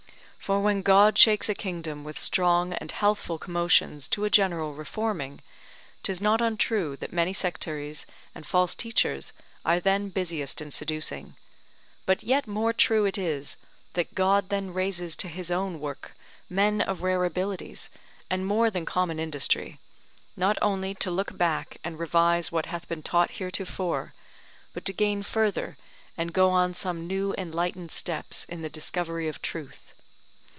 For 0.41 0.59
when 0.59 0.81
God 0.81 1.17
shakes 1.17 1.47
a 1.47 1.55
kingdom 1.55 2.03
with 2.03 2.19
strong 2.19 2.73
and 2.73 2.91
healthful 2.91 3.37
commotions 3.37 4.09
to 4.09 4.25
a 4.25 4.29
general 4.29 4.73
reforming, 4.73 5.39
'tis 6.03 6.19
not 6.19 6.41
untrue 6.41 6.97
that 6.97 7.13
many 7.13 7.31
sectaries 7.31 8.05
and 8.35 8.45
false 8.45 8.75
teachers 8.75 9.31
are 9.63 9.79
then 9.79 10.09
busiest 10.09 10.59
in 10.59 10.69
seducing; 10.69 11.35
but 12.05 12.21
yet 12.21 12.47
more 12.49 12.73
true 12.73 13.05
it 13.05 13.17
is, 13.17 13.55
that 13.93 14.13
God 14.13 14.49
then 14.49 14.73
raises 14.73 15.15
to 15.17 15.29
his 15.29 15.49
own 15.49 15.79
work 15.79 16.17
men 16.49 16.81
of 16.81 17.01
rare 17.01 17.23
abilities, 17.23 17.89
and 18.29 18.45
more 18.45 18.69
than 18.69 18.83
common 18.83 19.19
industry, 19.21 19.79
not 20.35 20.57
only 20.61 20.93
to 20.95 21.09
look 21.09 21.37
back 21.37 21.77
and 21.81 21.97
revise 21.97 22.51
what 22.51 22.65
hath 22.65 22.89
been 22.89 23.03
taught 23.03 23.39
heretofore, 23.39 24.13
but 24.73 24.83
to 24.83 24.91
gain 24.91 25.23
further 25.23 25.77
and 26.17 26.33
go 26.33 26.49
on 26.49 26.73
some 26.73 27.07
new 27.07 27.33
enlightened 27.37 27.91
steps 27.91 28.43
in 28.49 28.61
the 28.63 28.69
discovery 28.69 29.29
of 29.29 29.41
truth. 29.41 29.93